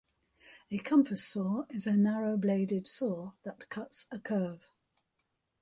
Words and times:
A 0.71 0.79
compass 0.79 1.23
saw 1.23 1.65
is 1.69 1.85
a 1.85 1.95
narrow-bladed 1.95 2.87
saw 2.87 3.33
that 3.43 3.69
cuts 3.69 4.07
a 4.09 4.17
curve. 4.17 4.67